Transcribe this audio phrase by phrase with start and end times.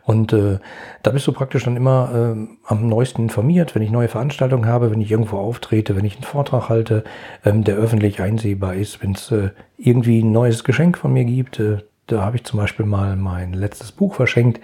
[0.04, 0.58] Und äh,
[1.02, 4.90] da bist du praktisch dann immer äh, am neuesten informiert, wenn ich neue Veranstaltungen habe,
[4.90, 7.04] wenn ich irgendwo auftrete, wenn ich einen Vortrag halte,
[7.44, 11.58] ähm, der öffentlich einsehbar ist, wenn es äh, irgendwie ein neues Geschenk von mir gibt.
[11.58, 14.60] Äh, da habe ich zum Beispiel mal mein letztes Buch verschenkt.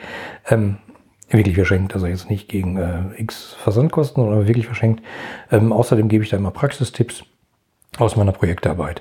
[0.49, 0.77] Ähm,
[1.31, 5.03] wirklich verschenkt, also jetzt nicht gegen äh, x Versandkosten, sondern wirklich verschenkt.
[5.51, 7.25] Ähm, außerdem gebe ich da immer Praxistipps
[7.99, 9.01] aus meiner Projektarbeit.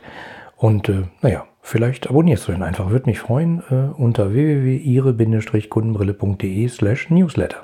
[0.56, 7.12] Und äh, naja, Vielleicht abonnierst du ihn einfach, würde mich freuen, äh, unter www.ihre-kundenbrille.de slash
[7.12, 7.60] newsletter.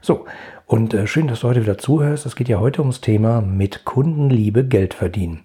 [0.00, 0.26] So,
[0.66, 2.24] und äh, schön, dass du heute wieder zuhörst.
[2.24, 5.40] Es geht ja heute ums Thema mit Kundenliebe Geld verdienen.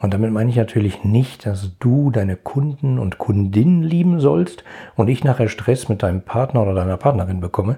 [0.00, 4.64] Und damit meine ich natürlich nicht, dass du deine Kunden und Kundinnen lieben sollst
[4.96, 7.76] und ich nachher Stress mit deinem Partner oder deiner Partnerin bekomme.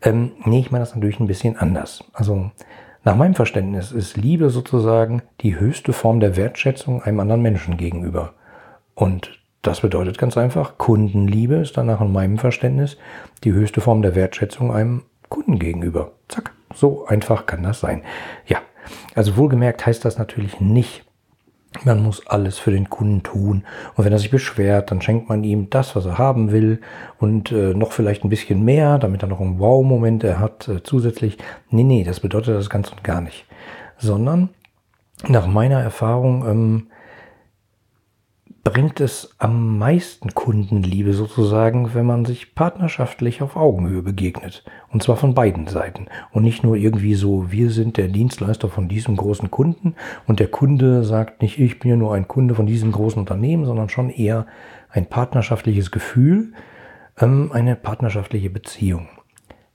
[0.00, 2.04] Ähm, nee, ich meine das natürlich ein bisschen anders.
[2.12, 2.52] Also
[3.02, 8.34] nach meinem Verständnis ist Liebe sozusagen die höchste Form der Wertschätzung einem anderen Menschen gegenüber.
[8.98, 12.96] Und das bedeutet ganz einfach, Kundenliebe ist dann nach meinem Verständnis
[13.44, 16.14] die höchste Form der Wertschätzung einem Kunden gegenüber.
[16.26, 18.02] Zack, so einfach kann das sein.
[18.46, 18.58] Ja,
[19.14, 21.04] also wohlgemerkt heißt das natürlich nicht,
[21.84, 23.64] man muss alles für den Kunden tun.
[23.94, 26.80] Und wenn er sich beschwert, dann schenkt man ihm das, was er haben will
[27.20, 31.38] und äh, noch vielleicht ein bisschen mehr, damit er noch einen Wow-Moment hat äh, zusätzlich.
[31.70, 33.46] Nee, nee, das bedeutet das ganz und gar nicht.
[33.96, 34.48] Sondern
[35.28, 36.86] nach meiner Erfahrung ähm,
[38.64, 44.64] bringt es am meisten Kundenliebe sozusagen, wenn man sich partnerschaftlich auf Augenhöhe begegnet.
[44.90, 46.06] Und zwar von beiden Seiten.
[46.32, 49.94] Und nicht nur irgendwie so, wir sind der Dienstleister von diesem großen Kunden
[50.26, 53.64] und der Kunde sagt nicht, ich bin ja nur ein Kunde von diesem großen Unternehmen,
[53.64, 54.46] sondern schon eher
[54.90, 56.52] ein partnerschaftliches Gefühl,
[57.20, 59.08] ähm, eine partnerschaftliche Beziehung.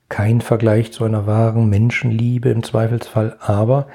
[0.09, 3.87] Kein Vergleich zu einer wahren Menschenliebe im Zweifelsfall, aber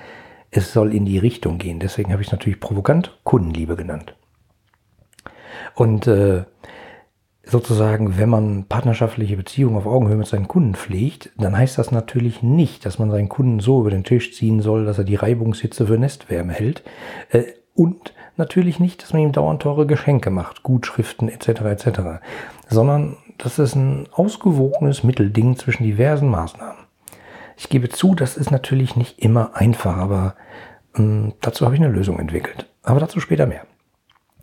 [0.50, 1.78] es soll in die Richtung gehen.
[1.78, 4.15] Deswegen habe ich es natürlich provokant Kundenliebe genannt.
[5.75, 6.45] Und äh,
[7.45, 12.43] sozusagen, wenn man partnerschaftliche Beziehungen auf Augenhöhe mit seinen Kunden pflegt, dann heißt das natürlich
[12.43, 15.87] nicht, dass man seinen Kunden so über den Tisch ziehen soll, dass er die Reibungshitze
[15.87, 16.83] für Nestwärme hält.
[17.31, 21.49] Äh, und natürlich nicht, dass man ihm dauernd teure Geschenke macht, Gutschriften etc.
[21.49, 22.01] etc.
[22.69, 26.85] Sondern das ist ein ausgewogenes Mittelding zwischen diversen Maßnahmen.
[27.57, 30.35] Ich gebe zu, das ist natürlich nicht immer einfach, aber
[30.97, 32.69] äh, dazu habe ich eine Lösung entwickelt.
[32.83, 33.63] Aber dazu später mehr.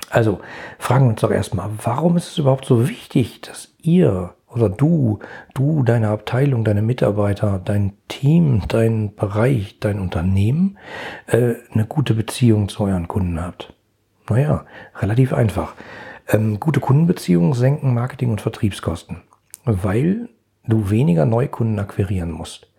[0.09, 0.39] Also
[0.77, 5.19] fragen wir uns doch erstmal, warum ist es überhaupt so wichtig, dass ihr oder du,
[5.53, 10.77] du, deine Abteilung, deine Mitarbeiter, dein Team, dein Bereich, dein Unternehmen
[11.27, 13.73] äh, eine gute Beziehung zu euren Kunden habt?
[14.29, 15.73] Naja, relativ einfach.
[16.29, 19.17] Ähm, gute Kundenbeziehungen senken Marketing- und Vertriebskosten,
[19.65, 20.29] weil
[20.65, 22.71] du weniger Neukunden akquirieren musst.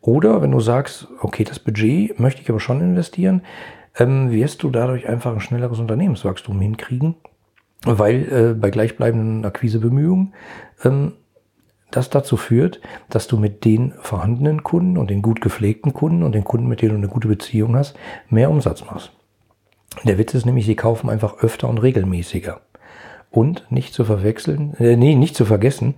[0.00, 3.42] Oder wenn du sagst, okay, das Budget möchte ich aber schon investieren,
[3.98, 7.16] ähm, wirst du dadurch einfach ein schnelleres Unternehmenswachstum hinkriegen,
[7.84, 10.34] weil äh, bei gleichbleibenden Akquisebemühungen
[10.84, 11.12] ähm,
[11.90, 16.34] das dazu führt, dass du mit den vorhandenen Kunden und den gut gepflegten Kunden und
[16.34, 17.96] den Kunden, mit denen du eine gute Beziehung hast,
[18.28, 19.12] mehr Umsatz machst.
[20.04, 22.60] Der Witz ist nämlich, sie kaufen einfach öfter und regelmäßiger.
[23.30, 25.94] Und nicht zu verwechseln, äh, nee, nicht zu vergessen,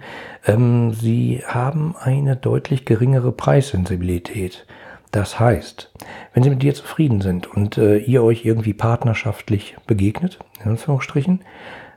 [0.46, 4.66] ähm, sie haben eine deutlich geringere Preissensibilität.
[5.10, 5.92] Das heißt,
[6.34, 11.40] wenn sie mit dir zufrieden sind und äh, ihr euch irgendwie partnerschaftlich begegnet, in Anführungsstrichen,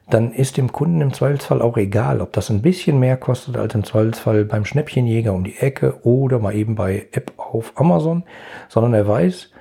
[0.10, 3.76] dann ist dem Kunden im Zweifelsfall auch egal, ob das ein bisschen mehr kostet als
[3.76, 8.24] im Zweifelsfall beim Schnäppchenjäger um die Ecke oder mal eben bei App auf Amazon,
[8.68, 9.52] sondern er weiß,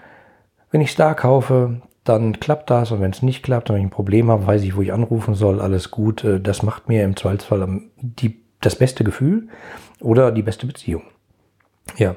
[0.70, 3.90] wenn ich Star kaufe, dann klappt das und wenn es nicht klappt, wenn ich ein
[3.90, 6.24] Problem habe, weiß ich, wo ich anrufen soll, alles gut.
[6.24, 9.48] Äh, das macht mir im Zweifelsfall die, das beste Gefühl
[10.00, 11.02] oder die beste Beziehung.
[11.96, 12.16] Ja.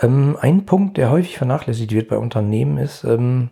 [0.00, 3.50] Ähm, ein Punkt, der häufig vernachlässigt wird bei Unternehmen, ist, ähm,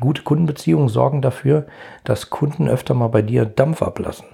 [0.00, 1.66] gute Kundenbeziehungen sorgen dafür,
[2.04, 4.26] dass Kunden öfter mal bei dir Dampf ablassen.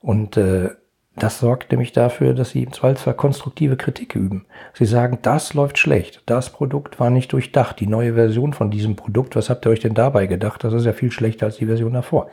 [0.00, 0.70] Und äh,
[1.16, 4.46] das sorgt nämlich dafür, dass sie im Zweifelsfall konstruktive Kritik üben.
[4.72, 8.96] Sie sagen, das läuft schlecht, das Produkt war nicht durchdacht, die neue Version von diesem
[8.96, 10.64] Produkt, was habt ihr euch denn dabei gedacht?
[10.64, 12.28] Das ist ja viel schlechter als die Version davor.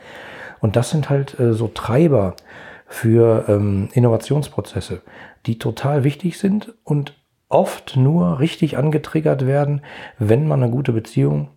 [0.60, 2.34] Und das sind halt äh, so Treiber
[2.86, 5.02] für ähm, Innovationsprozesse,
[5.44, 7.17] die total wichtig sind und
[7.48, 9.82] oft nur richtig angetriggert werden,
[10.18, 11.48] wenn man eine gute Beziehung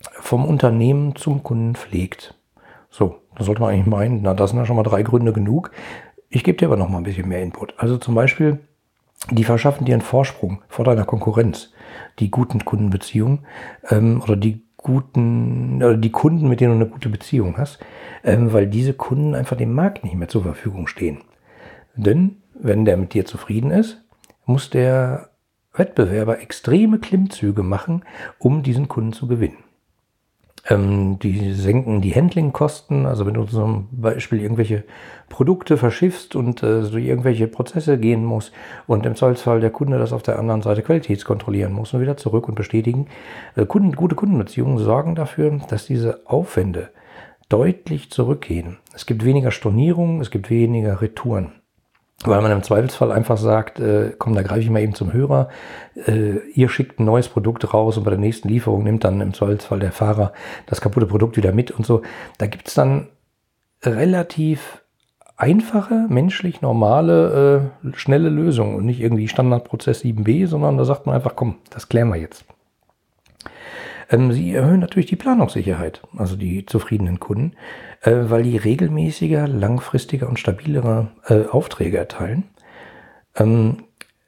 [0.00, 2.34] vom Unternehmen zum Kunden pflegt.
[2.90, 5.70] So, da sollte man eigentlich meinen, na, das sind ja schon mal drei Gründe genug.
[6.28, 7.74] Ich gebe dir aber noch mal ein bisschen mehr Input.
[7.76, 8.60] Also zum Beispiel,
[9.30, 11.72] die verschaffen dir einen Vorsprung vor deiner Konkurrenz,
[12.18, 13.46] die guten Kundenbeziehungen
[13.88, 17.78] ähm, oder die guten oder die Kunden, mit denen du eine gute Beziehung hast,
[18.24, 21.18] ähm, weil diese Kunden einfach dem Markt nicht mehr zur Verfügung stehen.
[21.94, 24.02] Denn wenn der mit dir zufrieden ist,
[24.46, 25.30] muss der
[25.72, 28.04] Wettbewerber extreme Klimmzüge machen,
[28.38, 29.58] um diesen Kunden zu gewinnen.
[30.68, 34.84] Ähm, die senken die Handlingkosten, also wenn du zum Beispiel irgendwelche
[35.28, 38.52] Produkte verschiffst und äh, durch irgendwelche Prozesse gehen musst
[38.86, 42.48] und im Zweifelsfall der Kunde das auf der anderen Seite qualitätskontrollieren muss und wieder zurück
[42.48, 43.06] und bestätigen.
[43.56, 46.90] Äh, Kunden, gute Kundenbeziehungen sorgen dafür, dass diese Aufwände
[47.48, 48.78] deutlich zurückgehen.
[48.92, 51.52] Es gibt weniger Stornierungen, es gibt weniger Retouren
[52.24, 55.48] weil man im Zweifelsfall einfach sagt, äh, komm, da greife ich mal eben zum Hörer,
[56.06, 59.32] äh, ihr schickt ein neues Produkt raus und bei der nächsten Lieferung nimmt dann im
[59.32, 60.32] Zweifelsfall der Fahrer
[60.66, 62.02] das kaputte Produkt wieder mit und so.
[62.38, 63.08] Da gibt's dann
[63.82, 64.82] relativ
[65.36, 71.14] einfache, menschlich normale, äh, schnelle Lösungen und nicht irgendwie Standardprozess 7b, sondern da sagt man
[71.14, 72.44] einfach, komm, das klären wir jetzt.
[74.10, 77.52] Ähm, sie erhöhen natürlich die Planungssicherheit, also die zufriedenen Kunden,
[78.02, 82.44] äh, weil die regelmäßiger, langfristiger und stabilere äh, Aufträge erteilen.
[83.36, 83.84] Ähm,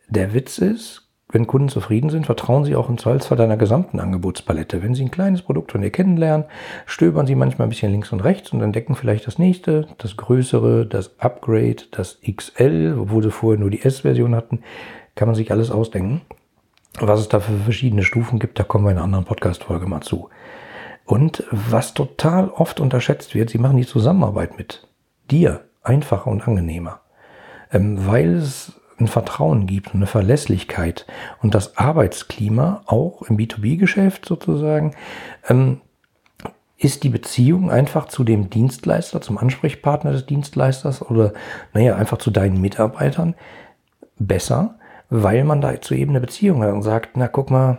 [0.09, 4.83] der Witz ist, wenn Kunden zufrieden sind, vertrauen sie auch im Zweifelsfall deiner gesamten Angebotspalette.
[4.83, 6.47] Wenn sie ein kleines Produkt von dir kennenlernen,
[6.85, 10.85] stöbern sie manchmal ein bisschen links und rechts und entdecken vielleicht das nächste, das größere,
[10.85, 14.63] das Upgrade, das XL, obwohl sie vorher nur die S-Version hatten.
[15.15, 16.21] Kann man sich alles ausdenken.
[17.01, 20.03] Was es da für verschiedene Stufen gibt, da kommen wir in einer anderen Podcast-Folge mal
[20.03, 20.29] zu.
[21.05, 24.89] Und was total oft unterschätzt wird, sie machen die Zusammenarbeit mit
[25.31, 27.01] dir einfacher und angenehmer,
[27.73, 31.07] ähm, weil es ein Vertrauen gibt eine Verlässlichkeit
[31.43, 34.95] und das Arbeitsklima auch im B2B-Geschäft sozusagen
[35.49, 35.81] ähm,
[36.79, 41.33] ist die Beziehung einfach zu dem Dienstleister, zum Ansprechpartner des Dienstleisters oder
[41.73, 43.35] naja, einfach zu deinen Mitarbeitern
[44.19, 44.79] besser,
[45.09, 47.79] weil man dazu eben eine Beziehung hat und sagt, na guck mal,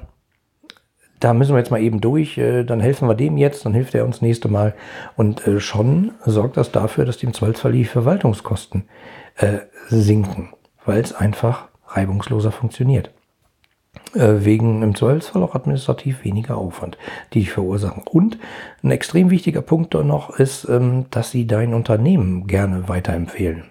[1.20, 3.96] da müssen wir jetzt mal eben durch, äh, dann helfen wir dem jetzt, dann hilft
[3.96, 4.74] er uns nächste Mal.
[5.16, 8.86] Und äh, schon sorgt das dafür, dass die im Zweifelsfall die Verwaltungskosten
[9.38, 10.50] äh, sinken,
[10.86, 13.12] weil es einfach reibungsloser funktioniert.
[14.16, 16.98] Wegen im Zweifelsfall auch administrativ weniger Aufwand,
[17.34, 18.04] die ich verursachen.
[18.10, 18.38] Und
[18.84, 23.66] ein extrem wichtiger Punkt noch ist, ähm, dass sie dein Unternehmen gerne weiterempfehlen.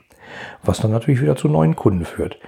[0.62, 2.39] Was dann natürlich wieder zu neuen Kunden führt.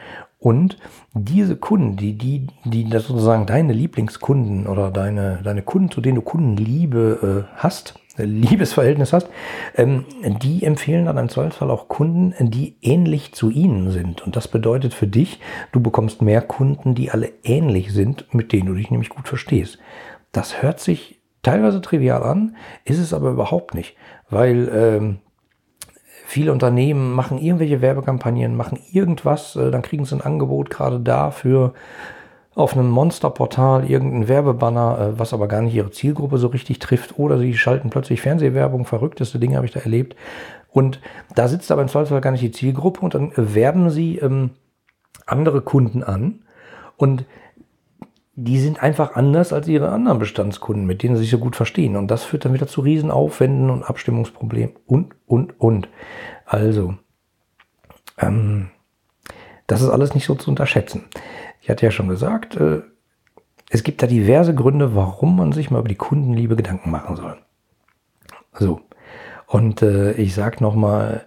[0.45, 0.77] Und
[1.15, 6.17] diese Kunden, die, die, die das sozusagen deine Lieblingskunden oder deine, deine Kunden, zu denen
[6.17, 9.31] du Kundenliebe äh, hast, äh, Liebesverhältnis hast,
[9.75, 10.05] ähm,
[10.43, 14.21] die empfehlen dann im Zweifelsfall auch Kunden, die ähnlich zu ihnen sind.
[14.21, 15.41] Und das bedeutet für dich,
[15.73, 19.79] du bekommst mehr Kunden, die alle ähnlich sind, mit denen du dich nämlich gut verstehst.
[20.31, 23.97] Das hört sich teilweise trivial an, ist es aber überhaupt nicht,
[24.29, 25.21] weil ähm,
[26.27, 31.75] Viele Unternehmen machen irgendwelche Werbekampagnen, machen irgendwas, äh, dann kriegen sie ein Angebot gerade dafür
[32.55, 37.19] auf einem Monsterportal irgendein Werbebanner, äh, was aber gar nicht ihre Zielgruppe so richtig trifft.
[37.19, 40.17] Oder sie schalten plötzlich Fernsehwerbung, verrückteste Dinge habe ich da erlebt.
[40.71, 41.01] Und
[41.35, 44.51] da sitzt aber im Zweifelsfall gar nicht die Zielgruppe und dann werben sie ähm,
[45.27, 46.41] andere Kunden an.
[46.97, 47.25] Und
[48.37, 51.97] die sind einfach anders als ihre anderen Bestandskunden, mit denen sie sich so gut verstehen.
[51.97, 55.89] Und das führt dann wieder zu Riesenaufwänden und Abstimmungsproblemen und, und, und.
[56.45, 56.97] Also,
[58.19, 58.71] ähm,
[59.67, 61.05] das ist alles nicht so zu unterschätzen.
[61.61, 62.83] Ich hatte ja schon gesagt, äh,
[63.71, 67.39] es gibt da diverse Gründe, warum man sich mal über die Kundenliebe Gedanken machen soll.
[68.53, 68.81] So,
[69.47, 71.25] und äh, ich sage nochmal,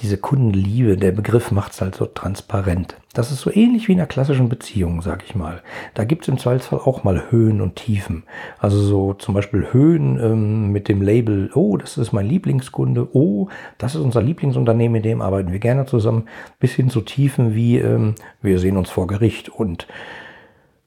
[0.00, 2.96] diese Kundenliebe, der Begriff macht es halt so transparent.
[3.14, 5.62] Das ist so ähnlich wie in einer klassischen Beziehung, sag ich mal.
[5.94, 8.24] Da gibt es im Zweifelsfall auch mal Höhen und Tiefen.
[8.58, 13.48] Also so zum Beispiel Höhen ähm, mit dem Label, oh, das ist mein Lieblingskunde, oh,
[13.78, 16.28] das ist unser Lieblingsunternehmen, mit dem arbeiten wir gerne zusammen,
[16.60, 19.86] bis hin zu Tiefen wie, ähm, wir sehen uns vor Gericht und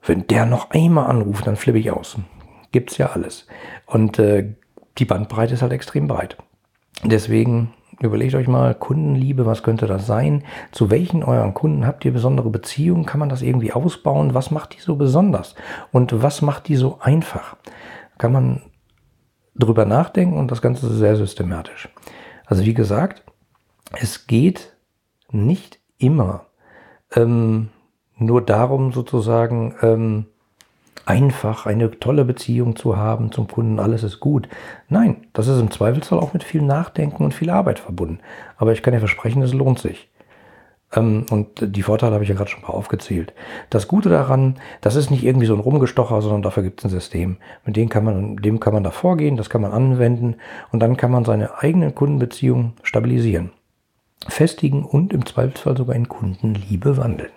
[0.05, 2.17] wenn der noch einmal anruft, dann flippe ich aus.
[2.71, 3.47] Gibt's ja alles.
[3.87, 4.53] Und äh,
[4.99, 6.37] die Bandbreite ist halt extrem breit.
[7.03, 10.43] Deswegen Überlegt euch mal, Kundenliebe, was könnte das sein?
[10.71, 13.05] Zu welchen euren Kunden habt ihr besondere Beziehungen?
[13.05, 14.33] Kann man das irgendwie ausbauen?
[14.33, 15.55] Was macht die so besonders?
[15.91, 17.57] Und was macht die so einfach?
[18.17, 18.61] Kann man
[19.55, 21.89] drüber nachdenken und das Ganze sehr systematisch.
[22.45, 23.23] Also wie gesagt,
[23.99, 24.75] es geht
[25.31, 26.45] nicht immer
[27.15, 27.69] ähm,
[28.15, 30.25] nur darum, sozusagen ähm,
[31.09, 34.47] einfach eine tolle Beziehung zu haben zum Kunden, alles ist gut.
[34.89, 38.19] Nein, das ist im Zweifelsfall auch mit viel Nachdenken und viel Arbeit verbunden.
[38.57, 40.07] Aber ich kann dir versprechen, es lohnt sich.
[40.93, 43.33] Ähm, und die Vorteile habe ich ja gerade schon mal aufgezählt.
[43.71, 46.91] Das Gute daran, das ist nicht irgendwie so ein Rumgestocher, sondern dafür gibt es ein
[46.91, 47.37] System.
[47.65, 50.35] Mit dem kann man, dem kann man da vorgehen, das kann man anwenden
[50.71, 53.49] und dann kann man seine eigenen Kundenbeziehungen stabilisieren,
[54.27, 57.31] festigen und im Zweifelsfall sogar in Kundenliebe wandeln.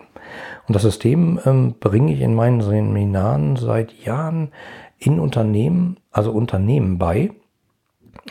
[0.67, 4.51] Und das System ähm, bringe ich in meinen Seminaren seit Jahren
[4.97, 7.31] in Unternehmen, also Unternehmen bei.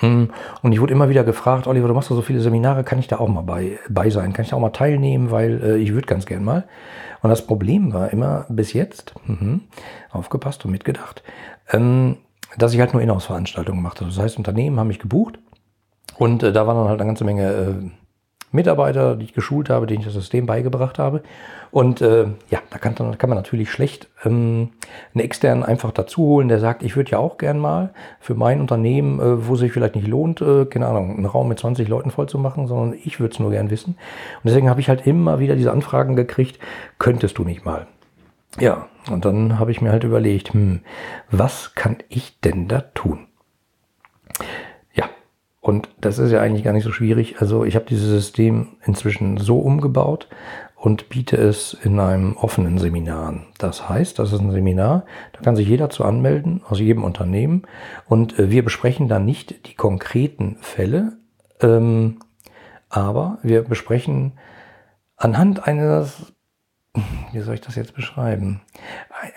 [0.01, 0.25] Mm,
[0.63, 3.09] und ich wurde immer wieder gefragt, Oliver, du machst doch so viele Seminare, kann ich
[3.09, 4.33] da auch mal bei, bei sein?
[4.33, 6.65] Kann ich da auch mal teilnehmen, weil äh, ich würde ganz gern mal.
[7.23, 9.61] Und das Problem war immer bis jetzt, mh,
[10.11, 11.23] aufgepasst und mitgedacht,
[11.71, 12.17] ähm,
[12.59, 14.11] dass ich halt nur Inhouse-Veranstaltungen gemacht habe.
[14.11, 15.39] Das heißt, Unternehmen haben mich gebucht
[16.17, 18.02] und äh, da waren dann halt eine ganze Menge äh,
[18.53, 21.23] Mitarbeiter, die ich geschult habe, denen ich das System beigebracht habe.
[21.71, 24.71] Und äh, ja, da kann, kann man natürlich schlecht ähm,
[25.15, 28.61] einen externen einfach dazu holen, der sagt, ich würde ja auch gern mal für mein
[28.61, 32.11] Unternehmen, äh, wo sich vielleicht nicht lohnt, äh, keine Ahnung, einen Raum mit 20 Leuten
[32.11, 33.95] voll zu machen, sondern ich würde es nur gern wissen.
[33.95, 36.59] Und deswegen habe ich halt immer wieder diese Anfragen gekriegt,
[36.99, 37.87] könntest du nicht mal.
[38.61, 40.81] Ja, und dann habe ich mir halt überlegt, hm,
[41.31, 43.27] was kann ich denn da tun?
[45.63, 47.37] Und das ist ja eigentlich gar nicht so schwierig.
[47.41, 50.27] Also ich habe dieses System inzwischen so umgebaut
[50.75, 53.47] und biete es in einem offenen Seminar an.
[53.59, 57.63] Das heißt, das ist ein Seminar, da kann sich jeder zu anmelden, aus jedem Unternehmen.
[58.09, 61.13] Und äh, wir besprechen dann nicht die konkreten Fälle,
[61.61, 62.19] ähm,
[62.89, 64.33] aber wir besprechen
[65.17, 66.32] anhand eines
[67.33, 68.61] wie soll ich das jetzt beschreiben?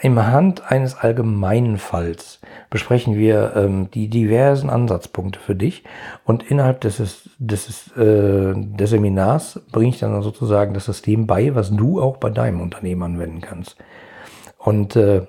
[0.01, 5.83] Im Hand eines allgemeinen Falls besprechen wir ähm, die diversen Ansatzpunkte für dich
[6.25, 11.71] und innerhalb des, des, äh, des Seminars bringe ich dann sozusagen das System bei, was
[11.71, 13.77] du auch bei deinem Unternehmen anwenden kannst.
[14.57, 15.25] Und äh,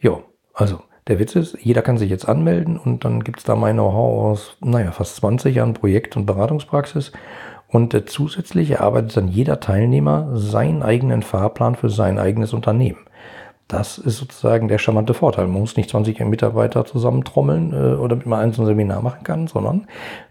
[0.00, 0.18] ja,
[0.52, 3.76] also der Witz ist, jeder kann sich jetzt anmelden und dann gibt es da mein
[3.76, 7.12] Know-how aus, naja, fast 20 Jahren Projekt- und Beratungspraxis
[7.70, 12.98] und äh, zusätzlich erarbeitet dann jeder Teilnehmer seinen eigenen Fahrplan für sein eigenes Unternehmen.
[13.68, 15.46] Das ist sozusagen der charmante Vorteil.
[15.46, 19.86] Man muss nicht 20 Mitarbeiter zusammentrommeln äh, oder mit mal ein Seminar machen kann, sondern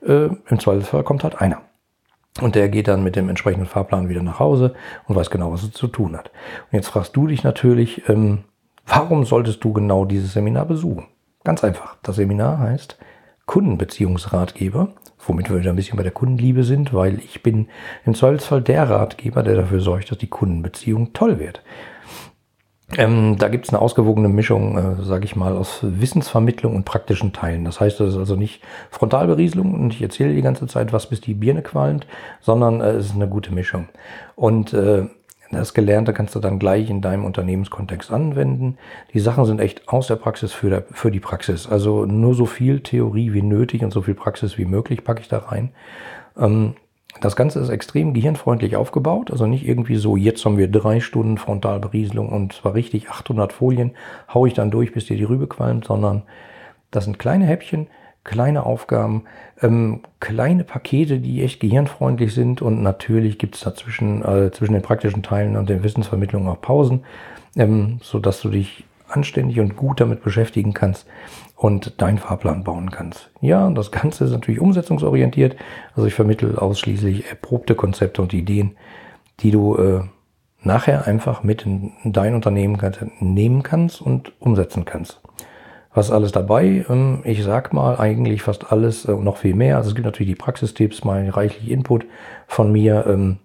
[0.05, 1.61] äh, im Zweifelsfall kommt halt einer.
[2.41, 4.73] Und der geht dann mit dem entsprechenden Fahrplan wieder nach Hause
[5.07, 6.31] und weiß genau, was er zu tun hat.
[6.71, 8.43] Und jetzt fragst du dich natürlich, ähm,
[8.85, 11.07] warum solltest du genau dieses Seminar besuchen?
[11.43, 11.95] Ganz einfach.
[12.03, 12.97] Das Seminar heißt
[13.45, 14.89] Kundenbeziehungsratgeber
[15.25, 17.67] womit wir wieder ein bisschen bei der Kundenliebe sind, weil ich bin
[18.05, 21.61] im Zweifelsfall der Ratgeber, der dafür sorgt, dass die Kundenbeziehung toll wird.
[22.97, 27.33] Ähm, da gibt es eine ausgewogene Mischung, äh, sage ich mal, aus Wissensvermittlung und praktischen
[27.33, 27.63] Teilen.
[27.63, 31.21] Das heißt, das ist also nicht Frontalberieselung und ich erzähle die ganze Zeit was, bis
[31.21, 32.07] die Birne qualmt,
[32.39, 33.89] sondern äh, es ist eine gute Mischung.
[34.35, 35.05] Und äh,
[35.51, 38.77] das Gelernte kannst du dann gleich in deinem Unternehmenskontext anwenden.
[39.13, 41.67] Die Sachen sind echt aus der Praxis für, der, für die Praxis.
[41.67, 45.27] Also nur so viel Theorie wie nötig und so viel Praxis wie möglich packe ich
[45.27, 45.71] da rein.
[46.37, 46.75] Ähm,
[47.21, 49.31] das Ganze ist extrem gehirnfreundlich aufgebaut.
[49.31, 53.91] Also nicht irgendwie so, jetzt haben wir drei Stunden Frontalberieselung und zwar richtig 800 Folien,
[54.31, 56.23] hau ich dann durch, bis dir die Rübe qualmt, sondern
[56.91, 57.87] das sind kleine Häppchen,
[58.29, 59.23] kleine Aufgaben,
[59.59, 64.83] ähm, kleine Pakete, die echt gehirnfreundlich sind und natürlich gibt es dazwischen äh, zwischen den
[64.83, 67.05] praktischen Teilen und den Wissensvermittlungen auch Pausen,
[67.55, 71.07] ähm, so dass du dich anständig und gut damit beschäftigen kannst
[71.55, 73.31] und deinen Fahrplan bauen kannst.
[73.41, 75.55] Ja, das Ganze ist natürlich umsetzungsorientiert.
[75.95, 78.77] Also ich vermittle ausschließlich erprobte Konzepte und Ideen,
[79.39, 80.01] die du äh,
[80.61, 82.79] nachher einfach mit in dein Unternehmen
[83.21, 85.19] nehmen kannst und umsetzen kannst.
[85.93, 86.85] Was alles dabei?
[86.89, 89.77] Ähm, ich sag mal eigentlich fast alles und äh, noch viel mehr.
[89.77, 92.05] Also es gibt natürlich die Praxistipps, mal reichlich Input
[92.47, 93.37] von mir, ähm,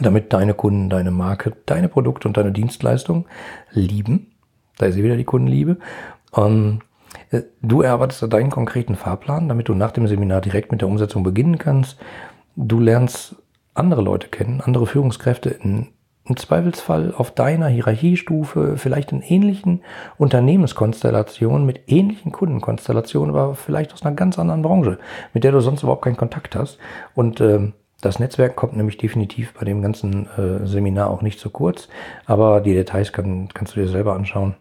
[0.00, 3.26] damit deine Kunden deine Marke, deine Produkte und deine Dienstleistung
[3.72, 4.32] lieben.
[4.78, 5.78] Da ist wieder die Kundenliebe.
[6.36, 6.80] Ähm,
[7.30, 11.22] äh, du erarbeitest deinen konkreten Fahrplan, damit du nach dem Seminar direkt mit der Umsetzung
[11.22, 11.98] beginnen kannst.
[12.56, 13.36] Du lernst
[13.74, 15.88] andere Leute kennen, andere Führungskräfte in
[16.24, 19.82] im Zweifelsfall auf deiner Hierarchiestufe, vielleicht in ähnlichen
[20.18, 24.98] Unternehmenskonstellationen, mit ähnlichen Kundenkonstellationen, aber vielleicht aus einer ganz anderen Branche,
[25.34, 26.78] mit der du sonst überhaupt keinen Kontakt hast.
[27.14, 31.50] Und äh, das Netzwerk kommt nämlich definitiv bei dem ganzen äh, Seminar auch nicht zu
[31.50, 31.88] kurz,
[32.26, 34.54] aber die Details kann, kannst du dir selber anschauen.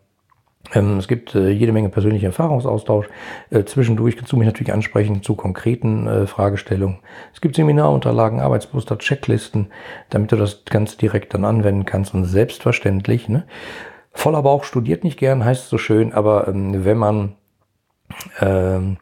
[0.74, 3.08] Ähm, es gibt äh, jede Menge persönlichen Erfahrungsaustausch.
[3.50, 7.00] Äh, zwischendurch kannst du mich natürlich ansprechen zu konkreten äh, Fragestellungen.
[7.34, 9.68] Es gibt Seminarunterlagen, Arbeitsposter, Checklisten,
[10.10, 12.14] damit du das Ganze direkt dann anwenden kannst.
[12.14, 13.46] Und selbstverständlich, ne?
[14.14, 17.36] voller Bauch studiert nicht gern, heißt so schön, aber ähm, wenn man
[18.40, 18.98] ähm,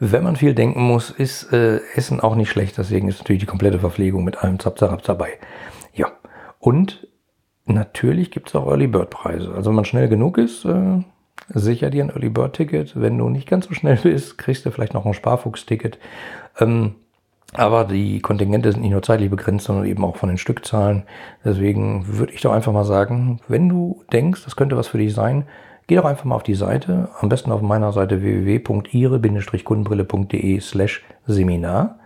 [0.00, 2.78] wenn man viel denken muss, ist äh, Essen auch nicht schlecht.
[2.78, 5.38] Deswegen ist natürlich die komplette Verpflegung mit allem Zapzarab dabei.
[5.92, 6.12] Ja,
[6.60, 7.08] und
[7.68, 9.52] natürlich gibt es auch Early Bird Preise.
[9.54, 11.02] Also wenn man schnell genug ist, äh,
[11.48, 13.00] sicher dir ein Early Bird Ticket.
[13.00, 15.98] Wenn du nicht ganz so schnell bist, kriegst du vielleicht noch ein Sparfuchs-Ticket.
[16.58, 16.94] Ähm,
[17.54, 21.04] aber die Kontingente sind nicht nur zeitlich begrenzt, sondern eben auch von den Stückzahlen.
[21.44, 25.14] Deswegen würde ich doch einfach mal sagen, wenn du denkst, das könnte was für dich
[25.14, 25.46] sein,
[25.88, 31.98] Geh doch einfach mal auf die Seite, am besten auf meiner Seite www.ire-kundenbrille.de slash Seminar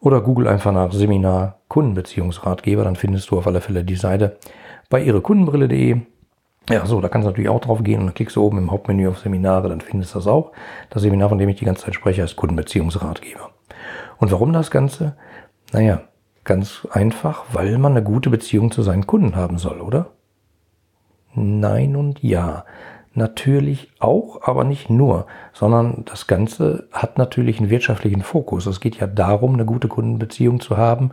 [0.00, 4.38] oder google einfach nach Seminar Kundenbeziehungsratgeber, dann findest du auf alle Fälle die Seite
[4.90, 6.00] bei ihrekundenbrille.de.
[6.70, 8.70] Ja, so, da kannst du natürlich auch drauf gehen und dann klickst du oben im
[8.70, 10.52] Hauptmenü auf Seminare, dann findest du das auch.
[10.88, 13.50] Das Seminar, von dem ich die ganze Zeit spreche, heißt Kundenbeziehungsratgeber.
[14.18, 15.16] Und warum das Ganze?
[15.72, 16.00] Naja,
[16.44, 20.10] Ganz einfach, weil man eine gute Beziehung zu seinen Kunden haben soll, oder?
[21.34, 22.66] Nein und ja.
[23.14, 28.66] Natürlich auch, aber nicht nur, sondern das Ganze hat natürlich einen wirtschaftlichen Fokus.
[28.66, 31.12] Es geht ja darum, eine gute Kundenbeziehung zu haben,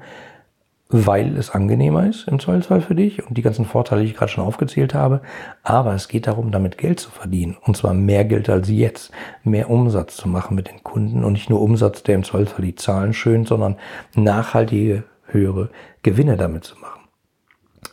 [0.90, 4.32] weil es angenehmer ist im Zweifelsfall für dich und die ganzen Vorteile, die ich gerade
[4.32, 5.22] schon aufgezählt habe.
[5.64, 7.56] Aber es geht darum, damit Geld zu verdienen.
[7.62, 9.12] Und zwar mehr Geld als jetzt.
[9.44, 12.76] Mehr Umsatz zu machen mit den Kunden und nicht nur Umsatz, der im Zweifelsfall die
[12.76, 13.78] Zahlen schön, sondern
[14.16, 15.70] nachhaltige höhere
[16.04, 17.01] Gewinne damit zu machen.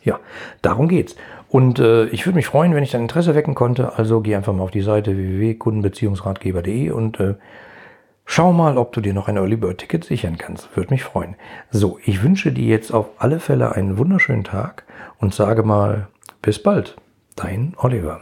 [0.09, 0.19] Ja,
[0.63, 1.15] darum geht's.
[1.49, 3.95] Und äh, ich würde mich freuen, wenn ich dein Interesse wecken konnte.
[3.95, 7.35] Also geh einfach mal auf die Seite www.kundenbeziehungsratgeber.de und äh,
[8.25, 10.75] schau mal, ob du dir noch ein Early Bird Ticket sichern kannst.
[10.75, 11.35] Würde mich freuen.
[11.69, 14.83] So, ich wünsche dir jetzt auf alle Fälle einen wunderschönen Tag
[15.19, 16.07] und sage mal
[16.41, 16.95] bis bald.
[17.35, 18.21] Dein Oliver.